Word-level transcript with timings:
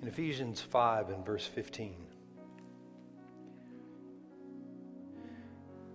In 0.00 0.06
Ephesians 0.06 0.60
5 0.60 1.10
and 1.10 1.26
verse 1.26 1.44
15, 1.44 1.96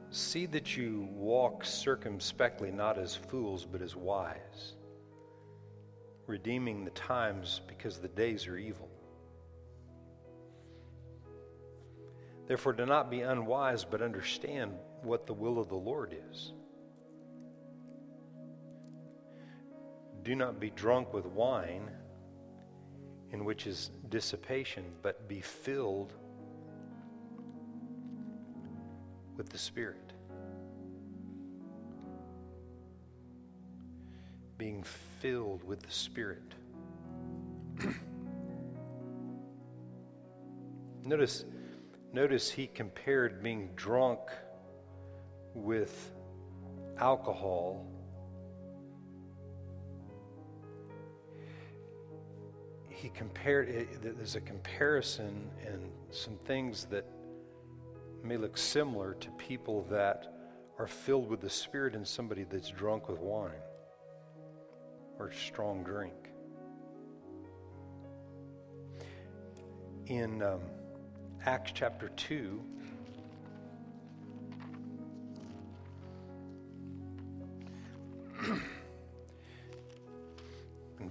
see 0.10 0.46
that 0.46 0.76
you 0.76 1.08
walk 1.14 1.64
circumspectly, 1.64 2.69
not 2.69 2.97
as 2.97 3.16
fools, 3.16 3.66
but 3.66 3.81
as 3.81 3.95
wise, 3.95 4.74
redeeming 6.27 6.83
the 6.83 6.92
times 6.92 7.61
because 7.66 7.97
the 7.97 8.09
days 8.09 8.45
are 8.45 8.57
evil. 8.57 8.89
Therefore, 12.45 12.73
do 12.73 12.85
not 12.85 13.09
be 13.09 13.21
unwise, 13.21 13.85
but 13.85 14.01
understand 14.01 14.73
what 15.01 15.25
the 15.25 15.33
will 15.33 15.59
of 15.59 15.70
the 15.70 15.75
Lord 15.75 16.13
is. 16.29 16.51
Do 20.23 20.35
not 20.35 20.59
be 20.59 20.70
drunk 20.71 21.13
with 21.13 21.25
wine, 21.25 21.89
in 23.34 23.43
which 23.43 23.68
is 23.68 23.91
dissipation, 24.09 24.86
but 25.01 25.28
be 25.28 25.42
filled 25.42 26.14
with 29.36 29.50
the 29.50 29.57
Spirit. 29.57 30.14
Being 34.58 34.84
filled 35.20 35.64
with 35.64 35.82
the 35.82 35.92
Spirit. 35.92 36.54
Notice 41.04 41.44
Notice 42.14 42.52
he 42.52 42.68
compared 42.68 43.42
being 43.42 43.72
drunk 43.76 44.20
with 45.56 46.12
alcohol. 47.00 47.88
He 53.04 53.10
compared, 53.10 53.68
it, 53.68 54.18
there's 54.18 54.38
a 54.38 54.40
comparison 54.40 55.50
and 55.68 55.92
some 56.10 56.38
things 56.46 56.86
that 56.86 57.06
may 58.23 58.38
look 58.38 58.58
similar 58.58 59.16
to 59.16 59.30
people 59.32 59.86
that 59.90 60.34
are 60.80 60.88
filled 60.88 61.28
with 61.28 61.42
the 61.42 61.50
Spirit 61.50 61.95
and 61.95 62.08
somebody 62.08 62.45
that's 62.45 62.70
drunk 62.70 63.10
with 63.10 63.20
wine 63.20 63.52
or 65.20 65.34
strong 65.34 65.84
drink. 65.84 66.14
In 70.06 70.42
um, 70.42 70.62
Acts 71.45 71.73
chapter 71.76 72.08
2. 72.08 72.64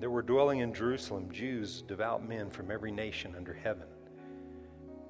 And 0.00 0.04
there 0.04 0.10
were 0.10 0.22
dwelling 0.22 0.60
in 0.60 0.72
Jerusalem 0.72 1.30
Jews, 1.30 1.82
devout 1.82 2.26
men 2.26 2.48
from 2.48 2.70
every 2.70 2.90
nation 2.90 3.34
under 3.36 3.52
heaven. 3.52 3.84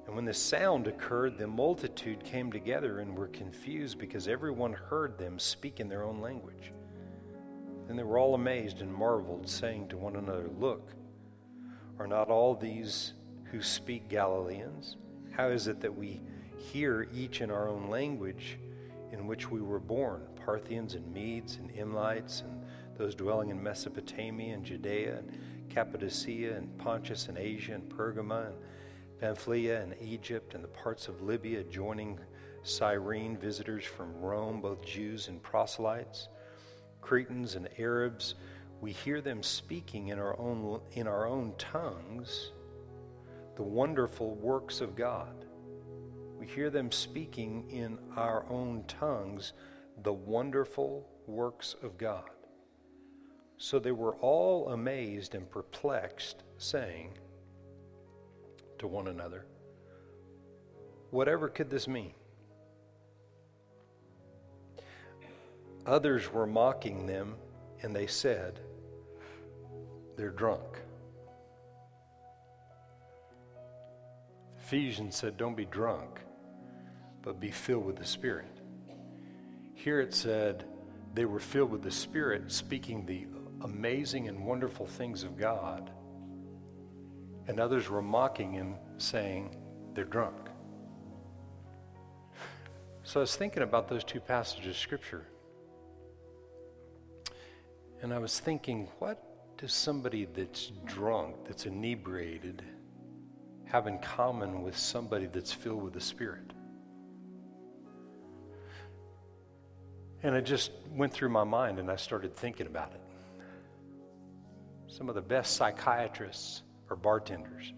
And 0.05 0.13
when 0.13 0.25
the 0.25 0.33
sound 0.33 0.85
occurred, 0.85 1.37
the 1.37 1.47
multitude 1.47 2.21
came 2.25 2.51
together 2.51 2.99
and 2.99 3.17
were 3.17 3.29
confused 3.29 3.99
because 3.99 4.27
everyone 4.27 4.73
heard 4.73 5.17
them 5.17 5.39
speak 5.39 5.79
in 5.79 5.87
their 5.87 6.03
own 6.03 6.19
language. 6.19 6.73
Then 7.87 7.95
they 7.95 8.03
were 8.03 8.17
all 8.17 8.35
amazed 8.35 8.81
and 8.81 8.93
marveled, 8.93 9.47
saying 9.47 9.87
to 9.87 9.97
one 9.97 10.17
another, 10.17 10.49
Look, 10.59 10.91
are 11.97 12.05
not 12.05 12.27
all 12.27 12.53
these 12.53 13.13
who 13.45 13.61
speak 13.61 14.09
Galileans? 14.09 14.97
How 15.31 15.47
is 15.47 15.67
it 15.67 15.79
that 15.79 15.95
we 15.95 16.19
hear 16.57 17.07
each 17.13 17.39
in 17.39 17.49
our 17.49 17.69
own 17.69 17.89
language 17.89 18.59
in 19.13 19.25
which 19.25 19.49
we 19.49 19.61
were 19.61 19.79
born 19.79 20.27
Parthians 20.45 20.95
and 20.95 21.13
Medes 21.13 21.55
and 21.55 21.71
Elamites 21.77 22.41
and 22.41 22.60
those 22.97 23.15
dwelling 23.15 23.49
in 23.49 23.61
Mesopotamia 23.61 24.53
and 24.53 24.63
Judea 24.63 25.17
and 25.17 25.31
Cappadocia 25.69 26.55
and 26.55 26.77
Pontus 26.77 27.27
and 27.27 27.37
Asia 27.37 27.73
and 27.73 27.89
Pergama 27.89 28.47
and 28.47 28.55
Pamphylia 29.19 29.81
and 29.81 29.95
Egypt 30.01 30.53
and 30.53 30.63
the 30.63 30.67
parts 30.67 31.07
of 31.07 31.21
Libya 31.21 31.61
adjoining 31.61 32.19
Cyrene, 32.63 33.37
visitors 33.37 33.85
from 33.85 34.15
Rome, 34.19 34.61
both 34.61 34.85
Jews 34.85 35.27
and 35.27 35.41
proselytes, 35.41 36.27
Cretans 37.01 37.55
and 37.55 37.69
Arabs. 37.79 38.35
We 38.81 38.91
hear 38.91 39.21
them 39.21 39.43
speaking 39.43 40.09
in 40.09 40.19
our 40.19 40.39
own, 40.39 40.81
in 40.93 41.07
our 41.07 41.27
own 41.27 41.53
tongues 41.57 42.51
the 43.55 43.63
wonderful 43.63 44.35
works 44.35 44.81
of 44.81 44.95
God. 44.95 45.45
We 46.39 46.47
hear 46.47 46.69
them 46.69 46.91
speaking 46.91 47.69
in 47.69 47.99
our 48.15 48.45
own 48.49 48.83
tongues 48.87 49.53
the 50.03 50.13
wonderful 50.13 51.07
works 51.27 51.75
of 51.83 51.97
God. 51.97 52.29
So 53.61 53.77
they 53.77 53.91
were 53.91 54.15
all 54.15 54.69
amazed 54.69 55.35
and 55.35 55.47
perplexed, 55.47 56.41
saying 56.57 57.11
to 58.79 58.87
one 58.87 59.07
another, 59.07 59.45
Whatever 61.11 61.47
could 61.47 61.69
this 61.69 61.87
mean? 61.87 62.15
Others 65.85 66.33
were 66.33 66.47
mocking 66.47 67.05
them, 67.05 67.35
and 67.83 67.95
they 67.95 68.07
said, 68.07 68.59
They're 70.17 70.31
drunk. 70.31 70.79
Ephesians 74.57 75.15
said, 75.15 75.37
Don't 75.37 75.55
be 75.55 75.65
drunk, 75.65 76.19
but 77.21 77.39
be 77.39 77.51
filled 77.51 77.85
with 77.85 77.97
the 77.97 78.05
Spirit. 78.05 78.57
Here 79.75 80.01
it 80.01 80.15
said, 80.15 80.65
They 81.13 81.25
were 81.25 81.39
filled 81.39 81.69
with 81.69 81.83
the 81.83 81.91
Spirit, 81.91 82.51
speaking 82.51 83.05
the 83.05 83.27
amazing 83.63 84.27
and 84.27 84.45
wonderful 84.45 84.85
things 84.85 85.23
of 85.23 85.37
God. 85.37 85.91
And 87.47 87.59
others 87.59 87.89
were 87.89 88.01
mocking 88.01 88.51
him, 88.51 88.75
saying, 88.97 89.55
They're 89.93 90.05
drunk. 90.05 90.49
So 93.03 93.19
I 93.19 93.21
was 93.21 93.35
thinking 93.35 93.63
about 93.63 93.87
those 93.89 94.03
two 94.03 94.19
passages 94.19 94.67
of 94.67 94.77
Scripture. 94.77 95.25
And 98.01 98.13
I 98.13 98.19
was 98.19 98.39
thinking, 98.39 98.87
what 98.99 99.57
does 99.57 99.73
somebody 99.73 100.25
that's 100.25 100.71
drunk, 100.85 101.35
that's 101.45 101.65
inebriated, 101.65 102.63
have 103.65 103.87
in 103.87 103.99
common 103.99 104.63
with 104.63 104.77
somebody 104.77 105.27
that's 105.27 105.51
filled 105.51 105.83
with 105.83 105.93
the 105.93 106.01
Spirit? 106.01 106.53
And 110.23 110.35
it 110.35 110.43
just 110.43 110.71
went 110.91 111.13
through 111.13 111.29
my 111.29 111.43
mind 111.43 111.79
and 111.79 111.89
I 111.91 111.95
started 111.95 112.35
thinking 112.35 112.67
about 112.67 112.93
it. 112.93 113.01
Some 114.91 115.07
of 115.07 115.15
the 115.15 115.21
best 115.21 115.55
psychiatrists 115.55 116.63
are 116.89 116.97
bartenders. 116.97 117.71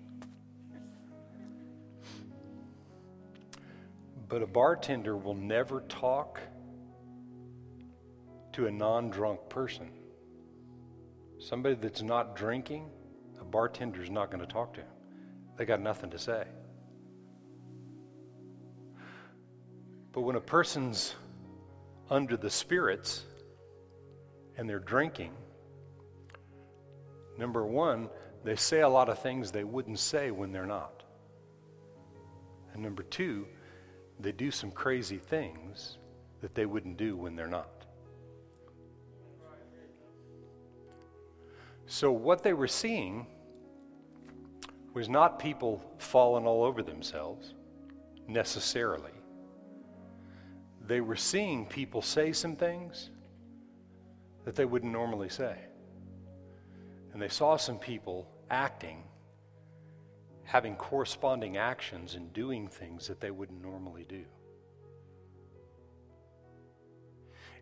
But 4.27 4.41
a 4.41 4.47
bartender 4.47 5.15
will 5.15 5.35
never 5.35 5.81
talk 5.81 6.39
to 8.53 8.65
a 8.65 8.71
non 8.71 9.11
drunk 9.11 9.47
person. 9.47 9.91
Somebody 11.37 11.75
that's 11.75 12.01
not 12.01 12.35
drinking, 12.35 12.89
a 13.39 13.43
bartender 13.43 14.01
is 14.01 14.09
not 14.09 14.31
going 14.31 14.41
to 14.41 14.51
talk 14.51 14.73
to 14.73 14.81
him. 14.81 14.89
They 15.55 15.65
got 15.65 15.81
nothing 15.81 16.09
to 16.09 16.17
say. 16.17 16.45
But 20.13 20.21
when 20.21 20.35
a 20.35 20.41
person's 20.41 21.13
under 22.09 22.37
the 22.37 22.49
spirits 22.49 23.23
and 24.57 24.67
they're 24.67 24.79
drinking, 24.79 25.33
number 27.37 27.65
one, 27.65 28.09
they 28.43 28.55
say 28.55 28.81
a 28.81 28.89
lot 28.89 29.09
of 29.09 29.19
things 29.19 29.51
they 29.51 29.63
wouldn't 29.63 29.99
say 29.99 30.31
when 30.31 30.51
they're 30.51 30.65
not. 30.65 31.03
And 32.73 32.81
number 32.81 33.03
two, 33.03 33.47
they 34.19 34.31
do 34.31 34.51
some 34.51 34.71
crazy 34.71 35.17
things 35.17 35.97
that 36.41 36.55
they 36.55 36.65
wouldn't 36.65 36.97
do 36.97 37.15
when 37.15 37.35
they're 37.35 37.47
not. 37.47 37.85
So, 41.85 42.11
what 42.11 42.43
they 42.43 42.53
were 42.53 42.67
seeing 42.67 43.27
was 44.93 45.09
not 45.09 45.39
people 45.39 45.81
falling 45.97 46.45
all 46.45 46.63
over 46.63 46.81
themselves 46.81 47.53
necessarily. 48.27 49.11
They 50.85 51.01
were 51.01 51.15
seeing 51.15 51.65
people 51.65 52.01
say 52.01 52.31
some 52.31 52.55
things 52.55 53.09
that 54.45 54.55
they 54.55 54.65
wouldn't 54.65 54.91
normally 54.91 55.29
say. 55.29 55.57
And 57.13 57.21
they 57.21 57.29
saw 57.29 57.55
some 57.55 57.77
people 57.77 58.27
acting 58.49 59.03
having 60.43 60.75
corresponding 60.75 61.57
actions 61.57 62.15
and 62.15 62.31
doing 62.33 62.67
things 62.67 63.07
that 63.07 63.19
they 63.19 63.31
wouldn't 63.31 63.61
normally 63.61 64.05
do. 64.07 64.23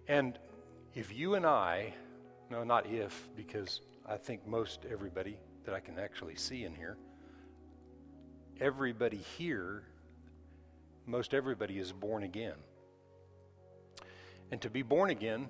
And 0.08 0.38
if 0.94 1.14
you 1.14 1.36
and 1.36 1.46
I, 1.46 1.94
no, 2.50 2.64
not 2.64 2.88
if, 2.88 3.30
because 3.36 3.82
I 4.06 4.18
think 4.18 4.46
most 4.46 4.86
everybody 4.92 5.38
that 5.64 5.74
I 5.74 5.80
can 5.80 6.00
actually 6.00 6.36
see 6.36 6.66
in 6.66 6.76
here, 6.76 6.98
everybody 8.60 9.22
here, 9.38 9.84
most 11.06 11.34
everybody 11.34 11.78
is 11.78 11.94
born 11.94 12.24
again. 12.24 12.58
And 14.52 14.60
to 14.62 14.70
be 14.70 14.82
born 14.82 15.12
again, 15.12 15.48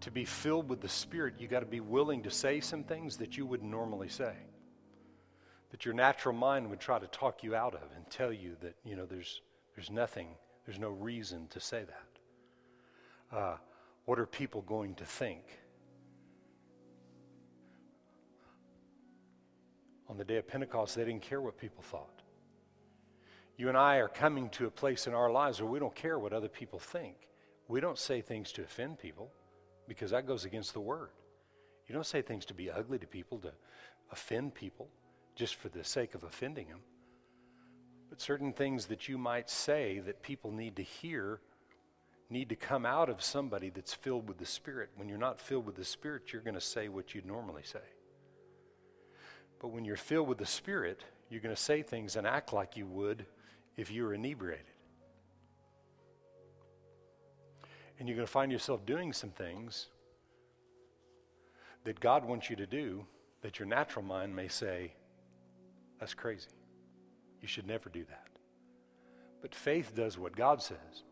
to 0.00 0.10
be 0.10 0.24
filled 0.24 0.68
with 0.68 0.80
the 0.80 0.88
Spirit, 0.88 1.34
you 1.38 1.48
got 1.48 1.60
to 1.60 1.66
be 1.66 1.80
willing 1.80 2.22
to 2.22 2.30
say 2.30 2.60
some 2.60 2.84
things 2.84 3.16
that 3.16 3.36
you 3.36 3.44
wouldn't 3.46 3.70
normally 3.70 4.08
say. 4.08 4.34
That 5.70 5.84
your 5.84 5.94
natural 5.94 6.34
mind 6.34 6.70
would 6.70 6.80
try 6.80 6.98
to 6.98 7.06
talk 7.08 7.42
you 7.42 7.54
out 7.54 7.74
of 7.74 7.82
and 7.94 8.08
tell 8.08 8.32
you 8.32 8.56
that, 8.60 8.74
you 8.84 8.96
know, 8.96 9.06
there's, 9.06 9.42
there's 9.74 9.90
nothing, 9.90 10.28
there's 10.64 10.78
no 10.78 10.88
reason 10.88 11.48
to 11.48 11.60
say 11.60 11.84
that. 11.84 13.36
Uh, 13.36 13.56
what 14.04 14.18
are 14.18 14.26
people 14.26 14.62
going 14.62 14.94
to 14.94 15.04
think? 15.04 15.42
On 20.08 20.16
the 20.16 20.24
day 20.24 20.36
of 20.36 20.48
Pentecost, 20.48 20.96
they 20.96 21.04
didn't 21.04 21.22
care 21.22 21.42
what 21.42 21.58
people 21.58 21.82
thought. 21.82 22.22
You 23.58 23.68
and 23.68 23.76
I 23.76 23.96
are 23.96 24.08
coming 24.08 24.48
to 24.50 24.66
a 24.66 24.70
place 24.70 25.06
in 25.06 25.12
our 25.12 25.30
lives 25.30 25.60
where 25.60 25.70
we 25.70 25.80
don't 25.80 25.94
care 25.94 26.18
what 26.18 26.32
other 26.32 26.48
people 26.48 26.78
think. 26.78 27.16
We 27.66 27.80
don't 27.80 27.98
say 27.98 28.22
things 28.22 28.52
to 28.52 28.62
offend 28.62 28.98
people 28.98 29.32
because 29.88 30.10
that 30.10 30.26
goes 30.26 30.44
against 30.44 30.74
the 30.74 30.80
word. 30.80 31.10
You 31.86 31.94
don't 31.94 32.06
say 32.06 32.22
things 32.22 32.44
to 32.46 32.54
be 32.54 32.70
ugly 32.70 32.98
to 32.98 33.06
people, 33.06 33.38
to 33.38 33.52
offend 34.12 34.54
people, 34.54 34.88
just 35.34 35.54
for 35.54 35.68
the 35.68 35.82
sake 35.82 36.14
of 36.14 36.22
offending 36.22 36.68
them. 36.68 36.80
But 38.10 38.20
certain 38.20 38.52
things 38.52 38.86
that 38.86 39.08
you 39.08 39.18
might 39.18 39.50
say 39.50 39.98
that 40.00 40.22
people 40.22 40.52
need 40.52 40.76
to 40.76 40.82
hear 40.82 41.40
need 42.30 42.50
to 42.50 42.56
come 42.56 42.84
out 42.84 43.08
of 43.08 43.22
somebody 43.22 43.70
that's 43.70 43.94
filled 43.94 44.28
with 44.28 44.38
the 44.38 44.46
Spirit. 44.46 44.90
When 44.96 45.08
you're 45.08 45.18
not 45.18 45.40
filled 45.40 45.64
with 45.64 45.76
the 45.76 45.84
Spirit, 45.84 46.32
you're 46.32 46.42
going 46.42 46.54
to 46.54 46.60
say 46.60 46.88
what 46.88 47.14
you'd 47.14 47.26
normally 47.26 47.62
say. 47.64 47.78
But 49.60 49.68
when 49.68 49.84
you're 49.84 49.96
filled 49.96 50.28
with 50.28 50.38
the 50.38 50.46
Spirit, 50.46 51.04
you're 51.30 51.40
going 51.40 51.54
to 51.54 51.60
say 51.60 51.82
things 51.82 52.16
and 52.16 52.26
act 52.26 52.52
like 52.52 52.76
you 52.76 52.86
would 52.86 53.24
if 53.76 53.90
you 53.90 54.04
were 54.04 54.14
inebriated. 54.14 54.66
And 57.98 58.08
you're 58.08 58.16
going 58.16 58.26
to 58.26 58.32
find 58.32 58.52
yourself 58.52 58.86
doing 58.86 59.12
some 59.12 59.30
things 59.30 59.88
that 61.84 61.98
God 62.00 62.24
wants 62.24 62.48
you 62.48 62.56
to 62.56 62.66
do 62.66 63.04
that 63.42 63.58
your 63.58 63.66
natural 63.66 64.04
mind 64.04 64.34
may 64.34 64.48
say, 64.48 64.92
that's 65.98 66.14
crazy. 66.14 66.50
You 67.40 67.48
should 67.48 67.66
never 67.66 67.88
do 67.88 68.04
that. 68.04 68.28
But 69.40 69.54
faith 69.54 69.94
does 69.94 70.18
what 70.18 70.34
God 70.36 70.62
says 70.62 71.04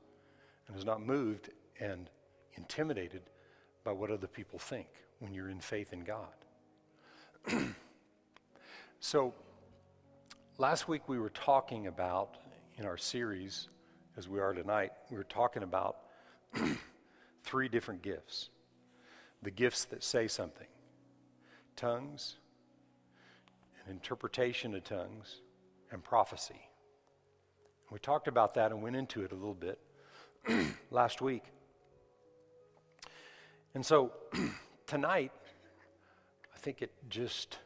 and 0.67 0.77
is 0.77 0.85
not 0.85 1.05
moved 1.05 1.51
and 1.81 2.11
intimidated 2.55 3.23
by 3.85 3.93
what 3.93 4.11
other 4.11 4.27
people 4.27 4.59
think 4.59 4.89
when 5.21 5.33
you're 5.33 5.49
in 5.49 5.61
faith 5.61 5.93
in 5.93 6.01
God. 6.01 6.27
so, 9.01 9.33
last 10.59 10.89
week 10.89 11.09
we 11.09 11.19
were 11.19 11.31
talking 11.31 11.87
about, 11.87 12.37
in 12.79 12.85
our 12.85 12.97
series, 12.97 13.69
as 14.17 14.29
we 14.29 14.41
are 14.41 14.53
tonight, 14.53 14.93
we 15.11 15.17
were 15.17 15.25
talking 15.25 15.63
about 15.63 15.99
three 17.45 17.69
different 17.69 18.03
gifts 18.03 18.51
the 19.43 19.51
gifts 19.51 19.85
that 19.85 20.03
say 20.03 20.27
something 20.27 20.67
tongues, 21.77 22.37
an 23.85 23.93
interpretation 23.93 24.75
of 24.75 24.83
tongues, 24.83 25.43
and 25.93 26.03
prophecy. 26.03 26.69
We 27.91 27.99
talked 27.99 28.29
about 28.29 28.55
that 28.55 28.73
and 28.73 28.83
went 28.83 28.97
into 28.97 29.23
it 29.23 29.31
a 29.31 29.35
little 29.35 29.55
bit 29.55 29.79
last 30.91 31.21
week. 31.21 31.45
And 33.75 33.85
so 33.85 34.13
tonight, 34.87 35.33
I 36.55 36.59
think 36.59 36.83
it 36.83 36.91
just 37.09 37.59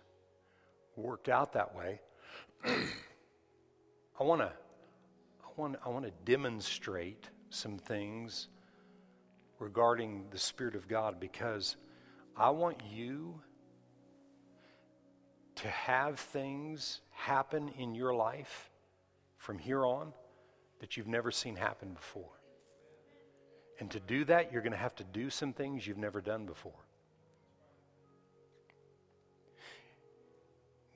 worked 0.97 1.29
out 1.29 1.53
that 1.55 1.75
way. 1.75 2.00
I 2.65 4.23
want 4.25 4.43
to 4.43 4.53
I 5.43 5.49
want 5.56 5.76
I 5.85 5.88
want 5.88 6.05
to 6.05 6.12
demonstrate 6.25 7.31
some 7.49 7.79
things 7.79 8.49
regarding 9.61 10.25
the 10.31 10.39
Spirit 10.39 10.75
of 10.75 10.89
God 10.89 11.21
because 11.21 11.77
I 12.37 12.51
want 12.51 12.79
you 12.91 13.41
to 15.57 15.69
have 15.69 16.19
things 16.19 17.01
happen 17.11 17.69
in 17.79 17.95
your 17.95 18.15
life 18.15 18.71
from 19.37 19.59
here 19.59 19.85
on 19.85 20.12
that 20.81 20.97
you've 20.97 21.07
never 21.07 21.31
seen 21.31 21.57
happen 21.57 21.93
before. 21.93 22.41
And 23.79 23.91
to 23.91 24.01
do 24.01 24.25
that, 24.25 24.53
you're 24.53 24.62
going 24.62 24.73
to 24.73 24.79
have 24.79 24.97
to 24.97 25.05
do 25.05 25.31
some 25.31 25.53
things 25.53 25.87
you've 25.87 25.99
never 25.99 26.21
done 26.21 26.47
before. 26.47 26.73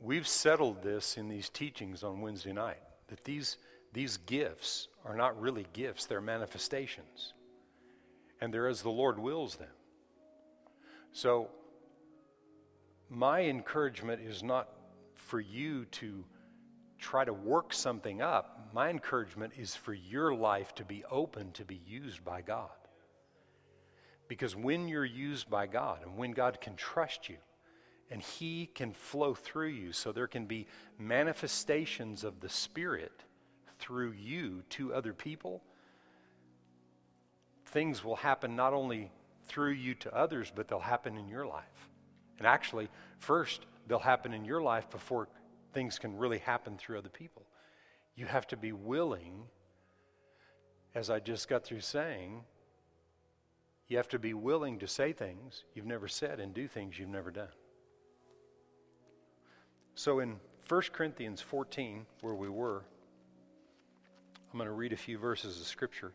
We've 0.00 0.28
settled 0.28 0.82
this 0.82 1.16
in 1.16 1.28
these 1.28 1.48
teachings 1.48 2.02
on 2.02 2.20
Wednesday 2.20 2.52
night 2.52 2.82
that 3.08 3.24
these, 3.24 3.58
these 3.92 4.16
gifts 4.18 4.88
are 5.04 5.16
not 5.16 5.38
really 5.40 5.66
gifts, 5.72 6.06
they're 6.06 6.20
manifestations 6.20 7.34
and 8.44 8.52
they're 8.52 8.68
as 8.68 8.82
the 8.82 8.90
Lord 8.90 9.18
wills 9.18 9.56
them. 9.56 9.72
So, 11.12 11.48
my 13.08 13.40
encouragement 13.40 14.20
is 14.20 14.42
not 14.42 14.68
for 15.14 15.40
you 15.40 15.86
to 15.86 16.24
try 16.98 17.24
to 17.24 17.32
work 17.32 17.72
something 17.72 18.20
up. 18.20 18.68
My 18.74 18.90
encouragement 18.90 19.54
is 19.56 19.74
for 19.74 19.94
your 19.94 20.34
life 20.34 20.74
to 20.74 20.84
be 20.84 21.04
open 21.10 21.52
to 21.52 21.64
be 21.64 21.80
used 21.86 22.22
by 22.22 22.42
God. 22.42 22.68
Because 24.28 24.54
when 24.54 24.88
you're 24.88 25.06
used 25.06 25.48
by 25.48 25.66
God 25.66 26.02
and 26.02 26.18
when 26.18 26.32
God 26.32 26.60
can 26.60 26.76
trust 26.76 27.30
you 27.30 27.36
and 28.10 28.20
He 28.20 28.66
can 28.66 28.92
flow 28.92 29.32
through 29.32 29.68
you, 29.68 29.92
so 29.92 30.12
there 30.12 30.26
can 30.26 30.44
be 30.44 30.66
manifestations 30.98 32.24
of 32.24 32.40
the 32.40 32.50
Spirit 32.50 33.22
through 33.78 34.12
you 34.12 34.62
to 34.70 34.92
other 34.92 35.14
people 35.14 35.62
things 37.74 38.04
will 38.04 38.14
happen 38.14 38.54
not 38.54 38.72
only 38.72 39.10
through 39.48 39.72
you 39.72 39.94
to 39.96 40.16
others, 40.16 40.52
but 40.54 40.68
they'll 40.68 40.78
happen 40.78 41.18
in 41.18 41.26
your 41.26 41.44
life. 41.44 41.90
And 42.38 42.46
actually, 42.46 42.88
first, 43.18 43.66
they'll 43.88 43.98
happen 43.98 44.32
in 44.32 44.44
your 44.44 44.62
life 44.62 44.88
before 44.88 45.28
things 45.72 45.98
can 45.98 46.16
really 46.16 46.38
happen 46.38 46.78
through 46.78 46.98
other 46.98 47.08
people. 47.08 47.42
You 48.14 48.26
have 48.26 48.46
to 48.46 48.56
be 48.56 48.70
willing, 48.70 49.42
as 50.94 51.10
I 51.10 51.18
just 51.18 51.48
got 51.48 51.64
through 51.64 51.80
saying, 51.80 52.44
you 53.88 53.96
have 53.96 54.08
to 54.10 54.20
be 54.20 54.34
willing 54.34 54.78
to 54.78 54.86
say 54.86 55.12
things 55.12 55.64
you've 55.74 55.84
never 55.84 56.06
said 56.06 56.38
and 56.38 56.54
do 56.54 56.68
things 56.68 56.96
you've 56.96 57.08
never 57.08 57.32
done. 57.32 57.48
So 59.96 60.20
in 60.20 60.36
1 60.68 60.82
Corinthians 60.92 61.40
14, 61.40 62.06
where 62.20 62.34
we 62.34 62.48
were, 62.48 62.84
I'm 64.52 64.58
going 64.58 64.68
to 64.68 64.72
read 64.72 64.92
a 64.92 64.96
few 64.96 65.18
verses 65.18 65.60
of 65.60 65.66
Scripture. 65.66 66.12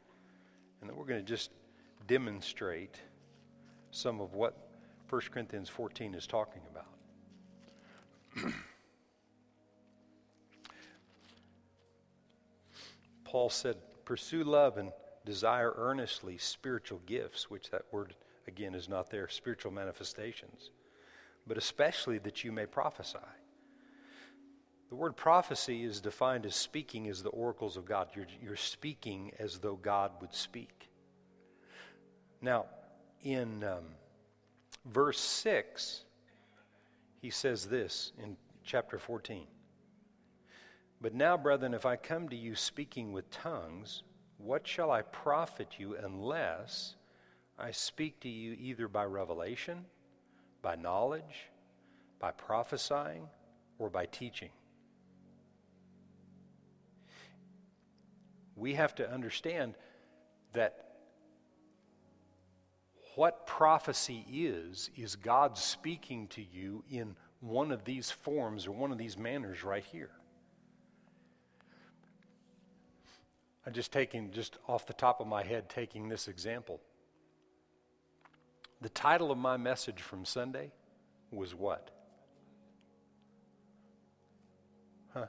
And 0.82 0.90
then 0.90 0.98
we're 0.98 1.06
going 1.06 1.20
to 1.20 1.26
just 1.26 1.52
demonstrate 2.08 3.00
some 3.92 4.22
of 4.22 4.34
what 4.34 4.58
1 5.10 5.22
Corinthians 5.32 5.70
14 5.70 6.14
is 6.16 6.28
talking 6.28 6.62
about. 6.72 6.86
Paul 13.24 13.50
said, 13.50 13.78
Pursue 14.06 14.44
love 14.44 14.78
and 14.78 14.92
desire 15.26 15.74
earnestly 15.76 16.38
spiritual 16.38 17.02
gifts, 17.06 17.50
which 17.50 17.70
that 17.70 17.84
word 17.92 18.16
again 18.48 18.74
is 18.74 18.90
not 18.90 19.10
there, 19.10 19.28
spiritual 19.28 19.72
manifestations, 19.72 20.72
but 21.46 21.58
especially 21.58 22.18
that 22.20 22.44
you 22.44 22.52
may 22.52 22.66
prophesy. 22.66 23.20
The 24.90 24.96
word 24.96 25.16
prophecy 25.16 25.84
is 25.84 26.02
defined 26.02 26.48
as 26.48 26.56
speaking 26.56 27.08
as 27.08 27.22
the 27.22 27.30
oracles 27.30 27.78
of 27.78 27.86
God. 27.86 28.10
You're, 28.16 28.26
you're 28.42 28.56
speaking 28.56 29.32
as 29.38 29.60
though 29.60 29.76
God 29.76 30.12
would 30.20 30.34
speak. 30.34 30.90
Now, 32.42 32.66
in 33.22 33.64
um, 33.64 33.84
verse 34.86 35.20
6, 35.20 36.06
he 37.22 37.30
says 37.30 37.68
this 37.68 38.14
in 38.24 38.36
chapter 38.64 38.98
14. 38.98 39.46
But 41.02 41.14
now, 41.14 41.38
brethren, 41.38 41.76
if 41.76 41.86
I 41.86 41.96
come 41.96 42.28
to 42.30 42.36
you 42.36 42.56
speaking 42.56 43.14
with 43.14 43.30
tongues, 43.30 44.02
what 44.40 44.68
shall 44.68 44.90
I 44.90 45.04
profit 45.04 45.76
you 45.78 45.98
unless 45.98 46.96
I 47.60 47.72
speak 47.72 48.20
to 48.22 48.30
you 48.30 48.58
either 48.60 48.88
by 48.88 49.06
revelation, 49.06 49.86
by 50.64 50.76
knowledge, 50.76 51.50
by 52.20 52.32
prophesying, 52.32 53.28
or 53.78 53.90
by 53.90 54.08
teaching? 54.08 54.50
We 58.60 58.74
have 58.76 58.94
to 58.96 59.10
understand 59.10 59.76
that 60.54 60.90
what 63.16 63.48
prophecy 63.48 64.26
is, 64.32 64.90
is 64.96 65.16
God 65.16 65.58
speaking 65.58 66.28
to 66.30 66.42
you 66.42 66.84
in 66.90 67.16
one 67.42 67.72
of 67.72 67.86
these 67.86 68.12
forms 68.12 68.68
or 68.68 68.72
one 68.72 68.92
of 68.92 68.98
these 68.98 69.18
manners 69.18 69.64
right 69.64 69.84
here. 69.84 70.12
I'm 73.66 73.74
just 73.74 73.92
taking, 73.92 74.32
just 74.32 74.58
off 74.68 74.86
the 74.88 74.94
top 74.94 75.20
of 75.20 75.28
my 75.28 75.44
head, 75.44 75.70
taking 75.70 76.10
this 76.10 76.28
example. 76.28 76.80
The 78.82 78.90
title 78.90 79.32
of 79.32 79.38
my 79.38 79.58
message 79.58 80.02
from 80.02 80.24
Sunday 80.24 80.72
was 81.32 81.54
what? 81.54 81.92
Huh? 85.14 85.28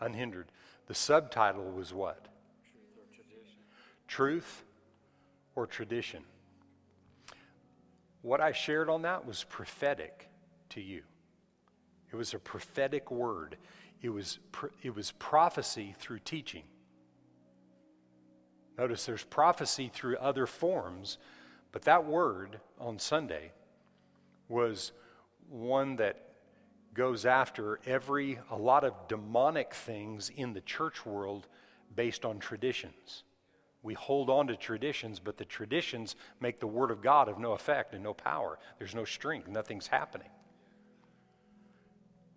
Unhindered. 0.00 0.52
The 0.88 0.94
subtitle 0.94 1.70
was 1.70 1.92
what? 1.92 2.26
Truth 4.08 4.64
or 5.54 5.66
tradition. 5.66 6.24
What 8.22 8.40
I 8.40 8.52
shared 8.52 8.88
on 8.88 9.02
that 9.02 9.26
was 9.26 9.44
prophetic 9.44 10.28
to 10.70 10.80
you. 10.80 11.02
It 12.10 12.16
was 12.16 12.32
a 12.32 12.38
prophetic 12.38 13.10
word. 13.10 13.58
It 14.00 14.08
was, 14.08 14.38
it 14.82 14.96
was 14.96 15.12
prophecy 15.12 15.94
through 15.98 16.20
teaching. 16.20 16.64
Notice 18.78 19.04
there's 19.04 19.24
prophecy 19.24 19.90
through 19.92 20.16
other 20.16 20.46
forms, 20.46 21.18
but 21.70 21.82
that 21.82 22.06
word 22.06 22.60
on 22.80 22.98
Sunday 22.98 23.52
was 24.48 24.92
one 25.50 25.96
that 25.96 26.27
goes 26.98 27.24
after 27.24 27.78
every, 27.86 28.40
a 28.50 28.56
lot 28.56 28.82
of 28.82 28.92
demonic 29.06 29.72
things 29.72 30.32
in 30.34 30.52
the 30.52 30.60
church 30.62 31.06
world 31.06 31.46
based 31.94 32.24
on 32.24 32.40
traditions. 32.40 33.22
We 33.84 33.94
hold 33.94 34.28
on 34.28 34.48
to 34.48 34.56
traditions, 34.56 35.20
but 35.20 35.36
the 35.36 35.44
traditions 35.44 36.16
make 36.40 36.58
the 36.58 36.66
Word 36.66 36.90
of 36.90 37.00
God 37.00 37.28
of 37.28 37.38
no 37.38 37.52
effect 37.52 37.94
and 37.94 38.02
no 38.02 38.14
power. 38.14 38.58
There's 38.78 38.96
no 38.96 39.04
strength, 39.04 39.46
nothing's 39.46 39.86
happening. 39.86 40.26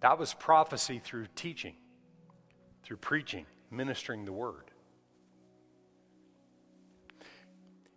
That 0.01 0.19
was 0.19 0.35
prophecy 0.35 1.01
through 1.03 1.25
teaching, 1.35 1.73
through 2.83 2.97
preaching, 2.97 3.47
ministering 3.71 4.25
the 4.25 4.31
Word. 4.31 4.69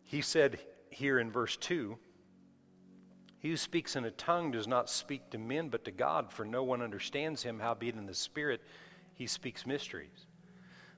He 0.02 0.22
said 0.22 0.58
here 0.88 1.18
in 1.18 1.30
verse 1.30 1.58
2 1.58 1.98
He 3.44 3.50
who 3.50 3.58
speaks 3.58 3.94
in 3.94 4.06
a 4.06 4.10
tongue 4.10 4.52
does 4.52 4.66
not 4.66 4.88
speak 4.88 5.28
to 5.28 5.36
men, 5.36 5.68
but 5.68 5.84
to 5.84 5.90
God, 5.90 6.32
for 6.32 6.46
no 6.46 6.64
one 6.64 6.80
understands 6.80 7.42
him, 7.42 7.60
howbeit 7.60 7.94
in 7.94 8.06
the 8.06 8.14
Spirit 8.14 8.62
he 9.12 9.26
speaks 9.26 9.66
mysteries. 9.66 10.24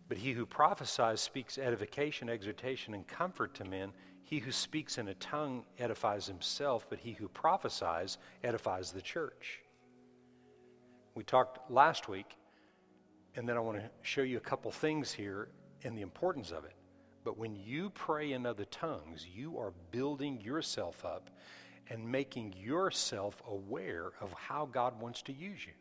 But 0.08 0.18
he 0.18 0.30
who 0.30 0.46
prophesies 0.46 1.20
speaks 1.20 1.58
edification, 1.58 2.28
exhortation, 2.28 2.94
and 2.94 3.04
comfort 3.08 3.54
to 3.54 3.64
men. 3.64 3.90
He 4.22 4.38
who 4.38 4.52
speaks 4.52 4.96
in 4.96 5.08
a 5.08 5.14
tongue 5.14 5.64
edifies 5.80 6.28
himself, 6.28 6.88
but 6.88 7.00
he 7.00 7.14
who 7.14 7.26
prophesies 7.26 8.16
edifies 8.44 8.92
the 8.92 9.02
church. 9.02 9.62
We 11.16 11.24
talked 11.24 11.68
last 11.68 12.08
week, 12.08 12.36
and 13.34 13.48
then 13.48 13.56
I 13.56 13.60
want 13.60 13.78
to 13.78 13.90
show 14.02 14.22
you 14.22 14.36
a 14.36 14.40
couple 14.40 14.70
things 14.70 15.10
here 15.10 15.48
and 15.82 15.98
the 15.98 16.02
importance 16.02 16.52
of 16.52 16.64
it. 16.64 16.76
But 17.24 17.38
when 17.38 17.56
you 17.56 17.90
pray 17.90 18.34
in 18.34 18.46
other 18.46 18.66
tongues, 18.66 19.26
you 19.26 19.58
are 19.58 19.72
building 19.90 20.40
yourself 20.40 21.04
up 21.04 21.30
and 21.88 22.10
making 22.10 22.54
yourself 22.56 23.40
aware 23.48 24.12
of 24.20 24.32
how 24.32 24.66
God 24.66 25.00
wants 25.00 25.22
to 25.22 25.32
use 25.32 25.64
you. 25.66 25.72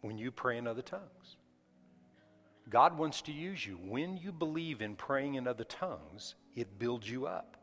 when 0.00 0.18
you 0.18 0.30
pray 0.30 0.58
in 0.58 0.66
other 0.66 0.82
tongues. 0.82 1.36
God 2.68 2.98
wants 2.98 3.22
to 3.22 3.32
use 3.32 3.66
you. 3.66 3.78
When 3.82 4.16
you 4.16 4.32
believe 4.32 4.82
in 4.82 4.94
praying 4.94 5.34
in 5.34 5.46
other 5.46 5.64
tongues, 5.64 6.34
it 6.54 6.78
builds 6.78 7.08
you 7.08 7.26
up. 7.26 7.56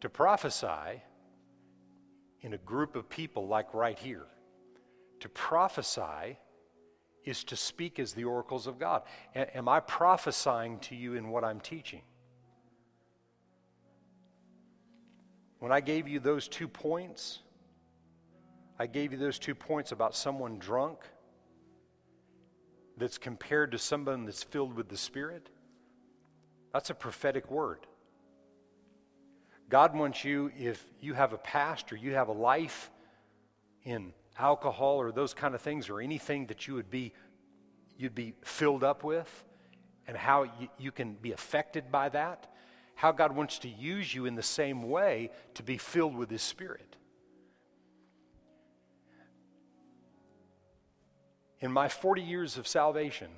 To 0.00 0.08
prophesy 0.08 1.02
in 2.40 2.54
a 2.54 2.58
group 2.58 2.96
of 2.96 3.08
people 3.08 3.46
like 3.46 3.72
right 3.74 3.98
here, 3.98 4.26
to 5.20 5.28
prophesy 5.28 6.38
is 7.24 7.44
to 7.44 7.56
speak 7.56 8.00
as 8.00 8.14
the 8.14 8.24
oracles 8.24 8.66
of 8.66 8.80
God. 8.80 9.02
A- 9.34 9.56
am 9.56 9.68
I 9.68 9.78
prophesying 9.78 10.80
to 10.80 10.96
you 10.96 11.14
in 11.14 11.28
what 11.28 11.44
I'm 11.44 11.60
teaching? 11.60 12.02
When 15.62 15.70
I 15.70 15.80
gave 15.80 16.08
you 16.08 16.18
those 16.18 16.48
two 16.48 16.66
points, 16.66 17.38
I 18.80 18.88
gave 18.88 19.12
you 19.12 19.18
those 19.18 19.38
two 19.38 19.54
points 19.54 19.92
about 19.92 20.16
someone 20.16 20.58
drunk 20.58 20.98
that's 22.96 23.16
compared 23.16 23.70
to 23.70 23.78
someone 23.78 24.24
that's 24.24 24.42
filled 24.42 24.74
with 24.74 24.88
the 24.88 24.96
Spirit. 24.96 25.50
That's 26.72 26.90
a 26.90 26.94
prophetic 26.94 27.48
word. 27.48 27.86
God 29.68 29.94
wants 29.94 30.24
you, 30.24 30.50
if 30.58 30.84
you 31.00 31.14
have 31.14 31.32
a 31.32 31.38
past 31.38 31.92
or 31.92 31.96
you 31.96 32.14
have 32.14 32.26
a 32.26 32.32
life 32.32 32.90
in 33.84 34.12
alcohol 34.36 34.96
or 34.96 35.12
those 35.12 35.32
kind 35.32 35.54
of 35.54 35.60
things 35.60 35.88
or 35.88 36.00
anything 36.00 36.46
that 36.46 36.66
you 36.66 36.74
would 36.74 36.90
be 36.90 37.12
you'd 37.96 38.16
be 38.16 38.34
filled 38.42 38.82
up 38.82 39.04
with 39.04 39.44
and 40.08 40.16
how 40.16 40.42
you, 40.42 40.68
you 40.76 40.90
can 40.90 41.12
be 41.12 41.30
affected 41.30 41.92
by 41.92 42.08
that 42.08 42.51
how 42.94 43.12
god 43.12 43.34
wants 43.34 43.58
to 43.58 43.68
use 43.68 44.14
you 44.14 44.26
in 44.26 44.34
the 44.34 44.42
same 44.42 44.88
way 44.88 45.30
to 45.54 45.62
be 45.62 45.76
filled 45.76 46.16
with 46.16 46.30
his 46.30 46.42
spirit 46.42 46.92
In 51.62 51.70
my 51.70 51.88
40 51.88 52.22
years 52.22 52.58
of 52.58 52.66
salvation, 52.66 53.28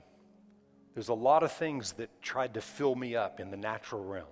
there's 0.94 1.10
a 1.10 1.14
lot 1.14 1.42
of 1.42 1.52
things 1.52 1.92
that 1.92 2.22
tried 2.22 2.54
to 2.54 2.62
fill 2.62 2.94
me 2.94 3.14
up 3.14 3.38
in 3.38 3.50
the 3.50 3.56
natural 3.56 4.02
realm. 4.02 4.24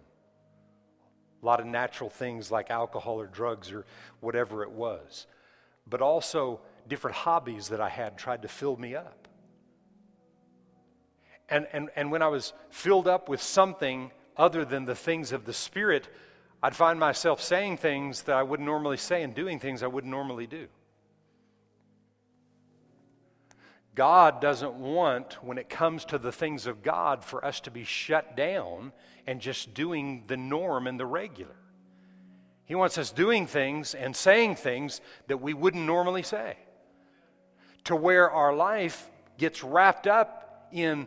A 1.42 1.46
lot 1.46 1.60
of 1.60 1.66
natural 1.66 2.08
things 2.08 2.50
like 2.50 2.70
alcohol 2.70 3.20
or 3.20 3.26
drugs 3.26 3.70
or 3.70 3.84
whatever 4.20 4.62
it 4.62 4.70
was. 4.70 5.26
But 5.86 6.00
also 6.00 6.60
different 6.88 7.16
hobbies 7.16 7.68
that 7.68 7.82
I 7.82 7.90
had 7.90 8.16
tried 8.16 8.42
to 8.42 8.48
fill 8.48 8.76
me 8.78 8.96
up. 8.96 9.28
And, 11.50 11.66
and, 11.74 11.90
and 11.94 12.10
when 12.10 12.22
I 12.22 12.28
was 12.28 12.54
filled 12.70 13.06
up 13.06 13.28
with 13.28 13.42
something 13.42 14.10
other 14.36 14.64
than 14.64 14.84
the 14.84 14.94
things 14.94 15.32
of 15.32 15.44
the 15.44 15.52
Spirit, 15.52 16.08
I'd 16.62 16.76
find 16.76 16.98
myself 16.98 17.42
saying 17.42 17.78
things 17.78 18.22
that 18.22 18.36
I 18.36 18.42
wouldn't 18.42 18.66
normally 18.66 18.96
say 18.96 19.22
and 19.22 19.34
doing 19.34 19.58
things 19.58 19.82
I 19.82 19.88
wouldn't 19.88 20.10
normally 20.10 20.46
do. 20.46 20.68
God 23.94 24.40
doesn't 24.40 24.74
want, 24.74 25.44
when 25.44 25.58
it 25.58 25.68
comes 25.68 26.04
to 26.06 26.18
the 26.18 26.32
things 26.32 26.66
of 26.66 26.82
God, 26.82 27.24
for 27.24 27.44
us 27.44 27.60
to 27.60 27.70
be 27.70 27.84
shut 27.84 28.36
down 28.36 28.92
and 29.26 29.40
just 29.40 29.74
doing 29.74 30.24
the 30.28 30.36
norm 30.36 30.86
and 30.86 30.98
the 30.98 31.04
regular. 31.04 31.56
He 32.64 32.74
wants 32.74 32.96
us 32.96 33.10
doing 33.10 33.46
things 33.46 33.94
and 33.94 34.16
saying 34.16 34.56
things 34.56 35.00
that 35.26 35.42
we 35.42 35.52
wouldn't 35.52 35.84
normally 35.84 36.22
say, 36.22 36.56
to 37.84 37.96
where 37.96 38.30
our 38.30 38.54
life 38.54 39.10
gets 39.36 39.62
wrapped 39.62 40.06
up 40.06 40.68
in 40.72 41.06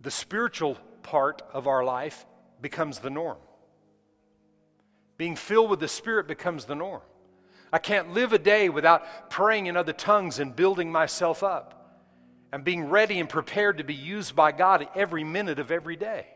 the 0.00 0.10
spiritual 0.10 0.78
part 1.02 1.42
of 1.52 1.66
our 1.66 1.84
life 1.84 2.24
becomes 2.60 2.98
the 2.98 3.10
norm. 3.10 3.38
Being 5.16 5.36
filled 5.36 5.70
with 5.70 5.80
the 5.80 5.88
Spirit 5.88 6.28
becomes 6.28 6.64
the 6.64 6.74
norm. 6.74 7.02
I 7.72 7.78
can't 7.78 8.14
live 8.14 8.32
a 8.32 8.38
day 8.38 8.68
without 8.68 9.30
praying 9.30 9.66
in 9.66 9.76
other 9.76 9.92
tongues 9.92 10.38
and 10.38 10.54
building 10.54 10.90
myself 10.90 11.42
up 11.42 11.74
and 12.52 12.64
being 12.64 12.88
ready 12.88 13.20
and 13.20 13.28
prepared 13.28 13.78
to 13.78 13.84
be 13.84 13.94
used 13.94 14.34
by 14.34 14.52
God 14.52 14.88
every 14.94 15.24
minute 15.24 15.58
of 15.58 15.70
every 15.70 15.96
day. 15.96 16.26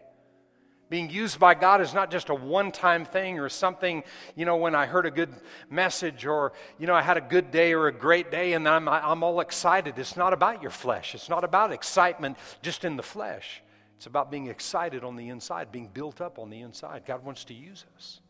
Being 0.91 1.09
used 1.09 1.39
by 1.39 1.55
God 1.55 1.81
is 1.81 1.95
not 1.95 2.11
just 2.11 2.29
a 2.29 2.35
one 2.35 2.71
time 2.71 3.07
thing 3.07 3.39
or 3.39 3.49
something, 3.49 4.05
you 4.35 4.45
know, 4.45 4.57
when 4.57 4.75
I 4.75 4.85
heard 4.85 5.07
a 5.07 5.11
good 5.11 5.33
message 5.71 6.27
or, 6.27 6.53
you 6.79 6.87
know, 6.87 6.95
I 6.95 7.01
had 7.01 7.17
a 7.17 7.23
good 7.23 7.51
day 7.51 7.73
or 7.73 7.87
a 7.87 7.93
great 7.93 8.31
day 8.31 8.53
and 8.53 8.69
I'm, 8.69 8.87
I'm 8.87 9.23
all 9.23 9.41
excited. 9.41 9.99
It's 9.99 10.19
not 10.19 10.35
about 10.35 10.61
your 10.61 10.71
flesh, 10.71 11.15
it's 11.15 11.31
not 11.31 11.45
about 11.45 11.73
excitement 11.73 12.37
just 12.61 12.85
in 12.85 12.97
the 12.97 13.03
flesh. 13.03 13.63
It's 13.97 14.07
about 14.07 14.31
being 14.31 14.49
excited 14.49 15.05
on 15.05 15.17
the 15.17 15.29
inside, 15.29 15.71
being 15.71 15.89
built 15.89 16.21
up 16.21 16.39
on 16.39 16.51
the 16.51 16.61
inside. 16.61 17.05
God 17.07 17.25
wants 17.25 17.45
to 17.45 17.55
use 17.55 17.85
us. 17.97 18.21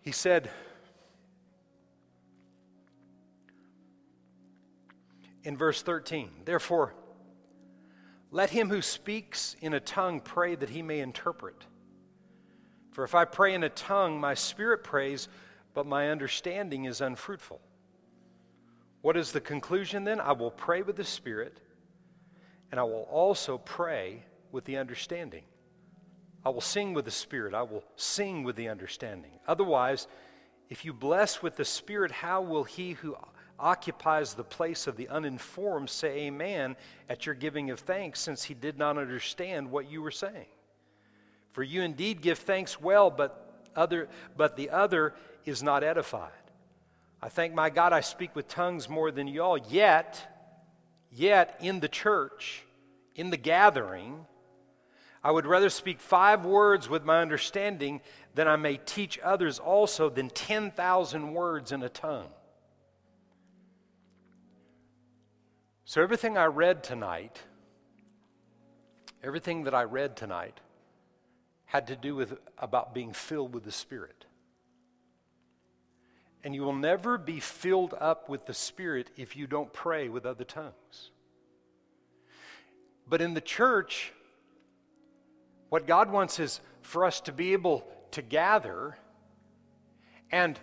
He 0.00 0.12
said, 0.12 0.50
in 5.44 5.56
verse 5.56 5.82
13. 5.82 6.30
Therefore, 6.44 6.94
let 8.30 8.50
him 8.50 8.68
who 8.68 8.82
speaks 8.82 9.56
in 9.60 9.74
a 9.74 9.80
tongue 9.80 10.20
pray 10.20 10.54
that 10.54 10.70
he 10.70 10.82
may 10.82 11.00
interpret. 11.00 11.66
For 12.92 13.04
if 13.04 13.14
I 13.14 13.24
pray 13.24 13.54
in 13.54 13.64
a 13.64 13.68
tongue, 13.68 14.20
my 14.20 14.34
spirit 14.34 14.84
prays, 14.84 15.28
but 15.74 15.86
my 15.86 16.10
understanding 16.10 16.84
is 16.84 17.00
unfruitful. 17.00 17.60
What 19.02 19.16
is 19.16 19.32
the 19.32 19.40
conclusion 19.40 20.04
then? 20.04 20.20
I 20.20 20.32
will 20.32 20.50
pray 20.50 20.82
with 20.82 20.96
the 20.96 21.04
spirit, 21.04 21.60
and 22.70 22.78
I 22.78 22.84
will 22.84 23.08
also 23.10 23.58
pray 23.58 24.22
with 24.52 24.64
the 24.64 24.76
understanding. 24.78 25.42
I 26.44 26.50
will 26.50 26.60
sing 26.60 26.94
with 26.94 27.04
the 27.04 27.10
spirit, 27.10 27.54
I 27.54 27.62
will 27.62 27.84
sing 27.96 28.44
with 28.44 28.56
the 28.56 28.68
understanding. 28.68 29.32
Otherwise, 29.46 30.06
if 30.68 30.84
you 30.84 30.92
bless 30.92 31.42
with 31.42 31.56
the 31.56 31.64
spirit, 31.64 32.10
how 32.10 32.40
will 32.42 32.64
he 32.64 32.92
who 32.92 33.16
occupies 33.60 34.34
the 34.34 34.44
place 34.44 34.86
of 34.86 34.96
the 34.96 35.08
uninformed 35.08 35.90
say 35.90 36.22
amen 36.22 36.76
at 37.08 37.26
your 37.26 37.34
giving 37.34 37.70
of 37.70 37.80
thanks, 37.80 38.18
since 38.18 38.42
he 38.42 38.54
did 38.54 38.78
not 38.78 38.98
understand 38.98 39.70
what 39.70 39.90
you 39.90 40.02
were 40.02 40.10
saying. 40.10 40.46
For 41.52 41.62
you 41.62 41.82
indeed 41.82 42.22
give 42.22 42.38
thanks 42.38 42.80
well, 42.80 43.10
but, 43.10 43.68
other, 43.76 44.08
but 44.36 44.56
the 44.56 44.70
other 44.70 45.14
is 45.44 45.62
not 45.62 45.84
edified. 45.84 46.30
I 47.22 47.28
thank 47.28 47.54
my 47.54 47.68
God 47.68 47.92
I 47.92 48.00
speak 48.00 48.34
with 48.34 48.48
tongues 48.48 48.88
more 48.88 49.10
than 49.10 49.28
y'all. 49.28 49.58
Yet, 49.58 50.39
yet 51.10 51.56
in 51.60 51.80
the 51.80 51.88
church, 51.88 52.64
in 53.14 53.30
the 53.30 53.36
gathering, 53.36 54.26
I 55.22 55.30
would 55.30 55.46
rather 55.46 55.68
speak 55.68 56.00
five 56.00 56.46
words 56.46 56.88
with 56.88 57.04
my 57.04 57.20
understanding 57.20 58.00
than 58.34 58.48
I 58.48 58.56
may 58.56 58.78
teach 58.78 59.18
others 59.22 59.58
also 59.58 60.08
than 60.08 60.30
10,000 60.30 61.34
words 61.34 61.72
in 61.72 61.82
a 61.82 61.88
tongue. 61.88 62.30
So, 65.84 66.00
everything 66.02 66.38
I 66.38 66.46
read 66.46 66.84
tonight, 66.84 67.42
everything 69.24 69.64
that 69.64 69.74
I 69.74 69.82
read 69.82 70.16
tonight, 70.16 70.60
had 71.64 71.88
to 71.88 71.96
do 71.96 72.14
with 72.14 72.38
about 72.58 72.94
being 72.94 73.12
filled 73.12 73.52
with 73.52 73.64
the 73.64 73.72
Spirit. 73.72 74.24
And 76.42 76.54
you 76.54 76.62
will 76.62 76.74
never 76.74 77.18
be 77.18 77.38
filled 77.38 77.94
up 78.00 78.28
with 78.28 78.46
the 78.46 78.54
Spirit 78.54 79.10
if 79.16 79.36
you 79.36 79.46
don't 79.46 79.72
pray 79.72 80.08
with 80.08 80.24
other 80.24 80.44
tongues. 80.44 81.10
But 83.06 83.20
in 83.20 83.34
the 83.34 83.40
church, 83.40 84.12
what 85.68 85.86
God 85.86 86.10
wants 86.10 86.38
is 86.38 86.60
for 86.82 87.04
us 87.04 87.20
to 87.22 87.32
be 87.32 87.52
able 87.52 87.84
to 88.12 88.22
gather, 88.22 88.96
and 90.30 90.58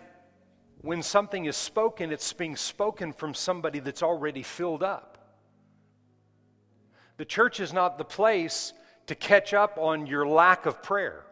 when 0.80 1.02
something 1.02 1.44
is 1.44 1.56
spoken, 1.56 2.12
it's 2.12 2.32
being 2.32 2.56
spoken 2.56 3.12
from 3.12 3.34
somebody 3.34 3.80
that's 3.80 4.02
already 4.02 4.42
filled 4.42 4.82
up. 4.82 5.18
The 7.18 7.24
church 7.24 7.60
is 7.60 7.72
not 7.72 7.98
the 7.98 8.04
place 8.04 8.72
to 9.06 9.14
catch 9.14 9.52
up 9.52 9.76
on 9.78 10.06
your 10.06 10.26
lack 10.26 10.66
of 10.66 10.82
prayer. 10.82 11.24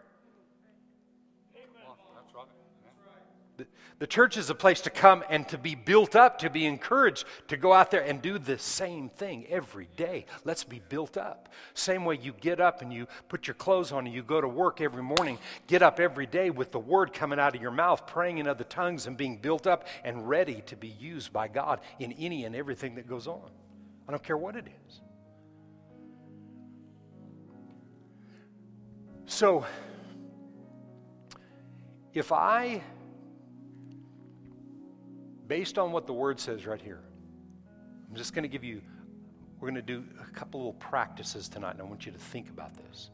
The 3.99 4.07
church 4.07 4.37
is 4.37 4.51
a 4.51 4.55
place 4.55 4.83
to 4.83 4.91
come 4.91 5.25
and 5.31 5.49
to 5.49 5.57
be 5.57 5.75
built 5.75 6.15
up, 6.15 6.39
to 6.41 6.51
be 6.51 6.67
encouraged, 6.67 7.25
to 7.49 7.57
go 7.57 7.73
out 7.73 7.91
there 7.91 8.03
and 8.03 8.21
do 8.21 8.39
the 8.39 8.59
same 8.59 9.09
thing 9.09 9.47
every 9.49 9.89
day. 9.97 10.27
Let's 10.45 10.65
be 10.65 10.83
built 10.91 11.17
up. 11.17 11.49
Same 11.73 12.05
way 12.05 12.19
you 12.21 12.35
get 12.39 12.61
up 12.61 12.83
and 12.83 12.93
you 12.93 13.07
put 13.29 13.47
your 13.47 13.55
clothes 13.55 13.93
on 13.93 14.05
and 14.07 14.15
you 14.15 14.23
go 14.23 14.39
to 14.39 14.49
work 14.49 14.83
every 14.83 15.03
morning. 15.03 15.39
Get 15.67 15.81
up 15.81 15.99
every 15.99 16.27
day 16.27 16.51
with 16.51 16.73
the 16.73 16.79
word 16.79 17.15
coming 17.15 17.39
out 17.39 17.57
of 17.57 17.63
your 17.63 17.71
mouth, 17.71 18.07
praying 18.07 18.37
in 18.37 18.47
other 18.47 18.65
tongues 18.65 19.07
and 19.07 19.17
being 19.17 19.39
built 19.39 19.67
up 19.67 19.87
and 20.05 20.29
ready 20.29 20.63
to 20.67 20.77
be 20.77 20.89
used 20.89 21.33
by 21.33 21.49
God 21.49 21.81
in 21.99 22.13
any 22.13 22.45
and 22.45 22.55
everything 22.55 22.97
that 22.97 23.09
goes 23.09 23.27
on. 23.27 23.49
I 24.07 24.11
don't 24.11 24.23
care 24.23 24.37
what 24.37 24.57
it 24.57 24.67
is. 24.67 25.01
So, 29.25 29.65
if 32.13 32.31
I 32.31 32.83
based 35.47 35.79
on 35.79 35.93
what 35.93 36.07
the 36.07 36.13
word 36.13 36.41
says 36.41 36.67
right 36.67 36.81
here, 36.81 37.01
I'm 38.09 38.17
just 38.17 38.35
going 38.35 38.43
to 38.43 38.49
give 38.49 38.65
you, 38.65 38.81
we're 39.61 39.71
going 39.71 39.75
to 39.75 39.83
do 39.83 40.05
a 40.21 40.31
couple 40.33 40.61
little 40.61 40.75
practices 40.75 41.49
tonight, 41.49 41.73
and 41.73 41.81
I 41.81 41.85
want 41.85 42.07
you 42.07 42.13
to 42.13 42.19
think 42.19 42.49
about 42.49 42.73
this. 42.75 43.11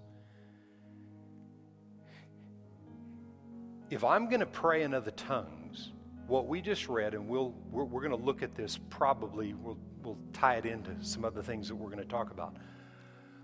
If 3.91 4.05
I'm 4.05 4.29
going 4.29 4.41
to 4.41 4.47
pray 4.47 4.83
in 4.83 4.95
other 4.95 5.11
tongues, 5.11 5.93
what 6.27 6.47
we 6.47 6.63
just 6.63 6.89
read, 6.89 7.15
and 7.15 7.29
we'll, 7.29 7.53
we're, 7.71 7.85
we're 7.85 8.01
going 8.01 8.19
to 8.19 8.25
look 8.25 8.43
at 8.43 8.55
this 8.55 8.79
probably, 8.89 9.55
we'll, 9.55 9.79
we'll 10.03 10.19
tie 10.33 10.57
it 10.57 10.65
into 10.65 10.93
some 11.05 11.25
other 11.25 11.43
things 11.43 11.69
that 11.69 11.75
we're 11.75 11.91
going 11.91 11.99
to 12.03 12.05
talk 12.05 12.31
about. 12.31 12.57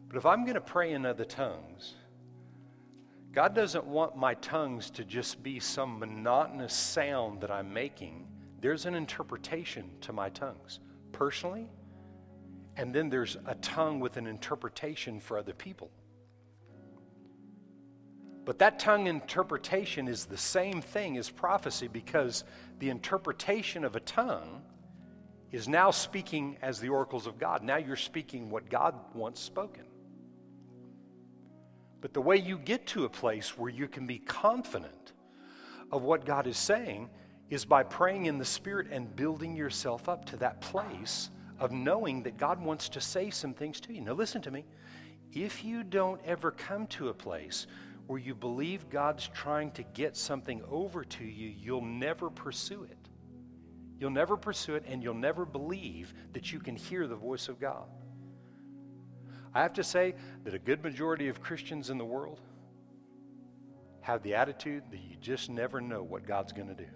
But 0.09 0.17
if 0.17 0.25
I'm 0.25 0.45
going 0.45 0.55
to 0.55 0.61
pray 0.61 0.93
in 0.93 1.05
other 1.05 1.25
tongues, 1.25 1.97
God 3.33 3.55
doesn't 3.55 3.85
want 3.85 4.17
my 4.17 4.35
tongues 4.35 4.91
to 4.91 5.05
just 5.05 5.43
be 5.43 5.61
some 5.61 5.99
monotonous 5.99 6.73
sound 6.73 7.43
that 7.43 7.51
I'm 7.51 7.73
making 7.73 8.27
there's 8.61 8.87
an 8.87 8.95
interpretation 8.95 9.91
to 10.03 10.13
my 10.13 10.29
tongues 10.31 10.81
personally, 11.13 11.69
and 12.77 12.95
then 12.95 13.09
there's 13.09 13.37
a 13.47 13.55
tongue 13.57 14.01
with 14.01 14.17
an 14.17 14.27
interpretation 14.27 15.21
for 15.21 15.39
other 15.39 15.55
people. 15.55 15.91
But 18.45 18.59
that 18.61 18.79
tongue 18.79 19.09
interpretation 19.09 20.09
is 20.09 20.25
the 20.25 20.39
same 20.39 20.81
thing 20.81 21.19
as 21.19 21.29
prophecy 21.29 21.87
because 21.87 22.45
the 22.79 22.89
interpretation 22.89 23.85
of 23.85 23.95
a 23.95 24.01
tongue 24.01 24.63
is 25.53 25.69
now 25.69 25.91
speaking 25.91 26.57
as 26.63 26.81
the 26.81 26.89
oracles 26.89 27.27
of 27.27 27.39
God. 27.39 27.63
Now 27.63 27.77
you're 27.77 27.97
speaking 27.97 28.51
what 28.51 28.71
God 28.71 28.95
wants 29.15 29.41
spoken. 29.41 29.85
But 32.01 32.15
the 32.15 32.21
way 32.21 32.37
you 32.37 32.59
get 32.59 32.87
to 32.89 33.05
a 33.05 33.09
place 33.09 33.59
where 33.59 33.71
you 33.71 33.89
can 33.89 34.07
be 34.07 34.19
confident 34.19 35.13
of 35.91 36.03
what 36.03 36.25
God 36.25 36.47
is 36.47 36.57
saying 36.57 37.11
is 37.51 37.65
by 37.65 37.83
praying 37.83 38.27
in 38.27 38.39
the 38.39 38.45
Spirit 38.45 38.89
and 38.91 39.15
building 39.15 39.57
yourself 39.57 40.09
up 40.09 40.25
to 40.27 40.37
that 40.37 40.61
place 40.61 41.31
of 41.59 41.73
knowing 41.73 42.23
that 42.23 42.37
God 42.37 42.61
wants 42.61 42.89
to 42.91 43.01
say 43.01 43.31
some 43.31 43.55
things 43.55 43.81
to 43.81 43.93
you. 43.93 44.01
Now, 44.01 44.13
listen 44.13 44.43
to 44.43 44.51
me. 44.51 44.65
If 45.33 45.65
you 45.65 45.83
don't 45.83 46.21
ever 46.25 46.51
come 46.51 46.87
to 46.89 47.09
a 47.09 47.15
place 47.15 47.67
where 48.07 48.19
you 48.19 48.35
believe 48.35 48.89
God's 48.89 49.29
trying 49.29 49.71
to 49.73 49.83
get 49.83 50.17
something 50.17 50.63
over 50.71 51.05
to 51.05 51.25
you, 51.25 51.49
you'll 51.49 51.83
never 51.83 52.31
pursue 52.31 52.85
it. 52.85 52.97
You'll 53.99 54.11
never 54.11 54.37
pursue 54.37 54.77
it, 54.77 54.85
and 54.87 55.03
you'll 55.03 55.15
never 55.15 55.45
believe 55.45 56.15
that 56.33 56.53
you 56.53 56.61
can 56.61 56.77
hear 56.77 57.07
the 57.07 57.17
voice 57.17 57.49
of 57.49 57.61
God. 57.61 57.87
I 59.55 59.63
have 59.63 59.73
to 59.75 59.85
say 59.85 60.15
that 60.45 60.55
a 60.55 60.59
good 60.59 60.83
majority 60.83 61.29
of 61.29 61.41
Christians 61.41 61.91
in 61.91 61.99
the 61.99 62.05
world 62.05 62.41
have 64.01 64.23
the 64.23 64.35
attitude 64.35 64.85
that 64.91 65.01
you 65.01 65.17
just 65.21 65.51
never 65.51 65.81
know 65.81 66.03
what 66.03 66.27
God's 66.27 66.53
going 66.53 66.69
to 66.69 66.75
do. 66.75 66.89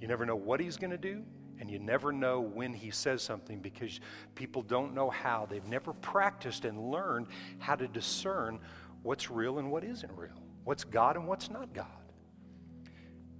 You 0.00 0.08
never 0.08 0.24
know 0.24 0.36
what 0.36 0.60
he's 0.60 0.76
going 0.76 0.90
to 0.90 0.98
do, 0.98 1.22
and 1.60 1.70
you 1.70 1.78
never 1.78 2.12
know 2.12 2.40
when 2.40 2.72
he 2.72 2.90
says 2.90 3.22
something 3.22 3.58
because 3.58 4.00
people 4.34 4.62
don't 4.62 4.94
know 4.94 5.10
how. 5.10 5.46
They've 5.48 5.64
never 5.66 5.92
practiced 5.92 6.64
and 6.64 6.90
learned 6.90 7.26
how 7.58 7.74
to 7.74 7.88
discern 7.88 8.60
what's 9.02 9.30
real 9.30 9.58
and 9.58 9.70
what 9.70 9.84
isn't 9.84 10.12
real, 10.12 10.42
what's 10.64 10.84
God 10.84 11.16
and 11.16 11.26
what's 11.26 11.50
not 11.50 11.72
God. 11.72 11.86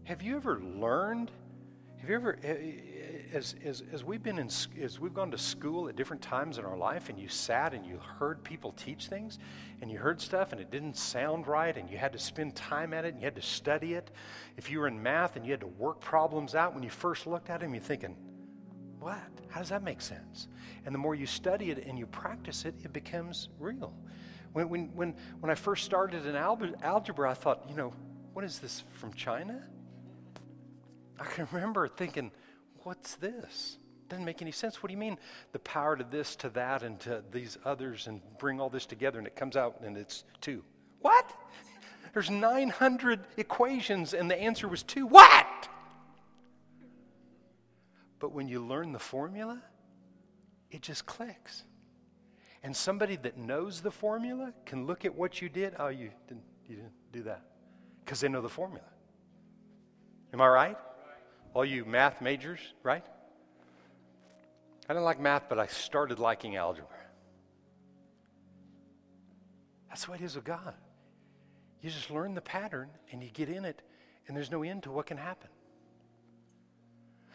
Have 0.05 0.23
you 0.23 0.37
ever 0.37 0.61
learned? 0.61 1.31
Have 2.01 2.09
you 2.09 2.15
ever, 2.15 2.39
eh, 2.45 2.49
eh, 2.49 3.37
as, 3.37 3.57
as, 3.65 3.83
as 3.93 4.05
we've 4.05 4.23
been 4.23 4.39
in, 4.39 4.49
as 4.81 5.01
we've 5.01 5.13
gone 5.13 5.31
to 5.33 5.39
school 5.39 5.89
at 5.89 5.97
different 5.97 6.23
times 6.23 6.59
in 6.59 6.65
our 6.65 6.77
life, 6.77 7.09
and 7.09 7.19
you 7.19 7.29
sat 7.29 7.75
and 7.75 7.85
you 7.85 7.99
heard 7.99 8.43
people 8.45 8.73
teach 8.73 9.09
things, 9.09 9.39
and 9.83 9.91
you 9.91 9.99
heard 9.99 10.21
stuff 10.21 10.53
and 10.53 10.61
it 10.61 10.71
didn't 10.71 10.97
sound 10.97 11.47
right, 11.47 11.77
and 11.77 11.91
you 11.91 11.99
had 11.99 12.13
to 12.13 12.19
spend 12.19 12.55
time 12.55 12.95
at 12.95 13.05
it, 13.05 13.15
and 13.15 13.21
you 13.21 13.25
had 13.25 13.35
to 13.35 13.43
study 13.43 13.95
it. 13.95 14.11
If 14.57 14.71
you 14.71 14.79
were 14.79 14.87
in 14.87 15.03
math 15.03 15.37
and 15.37 15.45
you 15.45 15.51
had 15.51 15.61
to 15.61 15.67
work 15.67 16.01
problems 16.01 16.55
out, 16.55 16.73
when 16.73 16.83
you 16.83 16.91
first 16.91 17.27
looked 17.27 17.51
at 17.51 17.61
them, 17.61 17.75
you're 17.75 17.83
thinking, 17.83 18.17
what? 19.01 19.19
How 19.49 19.61
does 19.61 19.69
that 19.71 19.83
make 19.83 20.01
sense? 20.01 20.49
And 20.87 20.95
the 20.95 20.99
more 20.99 21.15
you 21.15 21.27
study 21.27 21.71
it 21.71 21.85
and 21.87 21.99
you 21.99 22.07
practice 22.07 22.65
it, 22.65 22.75
it 22.85 22.93
becomes 22.93 23.49
real. 23.59 23.93
When, 24.53 24.69
when, 24.69 24.95
when, 24.95 25.15
when 25.41 25.51
I 25.51 25.55
first 25.55 25.85
started 25.85 26.27
in 26.27 26.37
algebra, 26.37 27.31
I 27.31 27.35
thought, 27.35 27.65
you 27.69 27.75
know, 27.75 27.93
what 28.33 28.45
is 28.45 28.61
this 28.61 28.85
from 28.93 29.13
China? 29.13 29.63
I 31.19 31.25
can 31.25 31.49
remember 31.53 31.89
thinking, 31.89 32.31
what's 32.85 33.17
this? 33.17 33.79
Doesn't 34.09 34.25
make 34.25 34.41
any 34.41 34.53
sense. 34.53 34.83
What 34.83 34.89
do 34.89 34.95
you 34.95 34.99
mean 34.99 35.19
the 35.53 35.59
power 35.59 35.97
to 35.97 36.05
this, 36.05 36.37
to 36.37 36.49
that, 36.51 36.83
and 36.83 36.99
to 37.01 37.23
these 37.31 37.59
others, 37.65 38.07
and 38.07 38.21
bring 38.39 38.61
all 38.61 38.71
this 38.71 38.87
together, 38.87 39.19
and 39.19 39.27
it 39.27 39.37
comes 39.37 39.57
out 39.57 39.81
and 39.83 39.97
it's 39.97 40.25
two? 40.41 40.65
What? 41.01 41.31
There's 42.15 42.31
900 42.31 43.21
equations, 43.37 44.15
and 44.15 44.31
the 44.31 44.41
answer 44.41 44.67
was 44.67 44.83
two. 44.83 45.07
What? 45.07 45.69
But 48.19 48.33
when 48.33 48.49
you 48.49 48.65
learn 48.65 48.93
the 48.93 48.99
formula, 48.99 49.63
it 50.71 50.83
just 50.83 51.07
clicks. 51.07 51.65
And 52.63 52.75
somebody 52.75 53.17
that 53.17 53.37
knows 53.37 53.81
the 53.81 53.91
formula 53.91 54.53
can 54.67 54.87
look 54.87 55.05
at 55.05 55.15
what 55.15 55.41
you 55.41 55.49
did. 55.49 55.75
Oh, 55.79 55.89
you 55.89 56.11
didn't, 56.27 56.43
you 56.69 56.77
didn't 56.77 57.13
do 57.13 57.23
that. 57.25 57.43
Because 58.05 58.21
they 58.21 58.29
know 58.29 58.41
the 58.41 58.49
formula. 58.49 58.87
Am 60.33 60.41
I 60.41 60.49
right? 60.49 60.77
All 61.55 61.65
you 61.65 61.85
math 61.85 62.21
majors, 62.21 62.61
right? 62.83 63.05
I 64.89 64.93
didn't 64.93 65.05
like 65.05 65.21
math, 65.21 65.49
but 65.49 65.59
I 65.59 65.67
started 65.67 66.19
liking 66.19 66.57
algebra. 66.57 66.89
That's 69.89 70.05
the 70.05 70.13
way 70.13 70.19
it 70.19 70.25
is 70.25 70.37
with 70.37 70.45
God. 70.45 70.75
You 71.83 71.91
just 71.91 72.11
learn 72.11 72.35
the 72.35 72.41
pattern 72.41 72.89
and 73.13 73.23
you 73.23 73.31
get 73.31 73.49
in 73.49 73.65
it, 73.65 73.83
and 74.27 74.37
there's 74.37 74.51
no 74.51 74.63
end 74.63 74.85
to 74.85 74.91
what 74.91 75.07
can 75.07 75.17
happen. 75.17 75.49